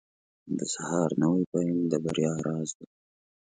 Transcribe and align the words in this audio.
•د 0.57 0.59
سهار 0.73 1.09
نوی 1.21 1.43
پیل 1.51 1.77
د 1.89 1.93
بریا 2.03 2.33
راز 2.47 2.69
دی. 2.77 2.87